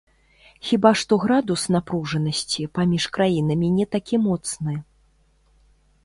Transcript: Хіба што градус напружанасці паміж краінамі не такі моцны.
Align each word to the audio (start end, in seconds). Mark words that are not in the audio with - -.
Хіба 0.67 0.91
што 1.01 1.13
градус 1.25 1.65
напружанасці 1.75 2.65
паміж 2.77 3.03
краінамі 3.17 3.69
не 3.77 3.85
такі 3.97 4.15
моцны. 4.25 4.73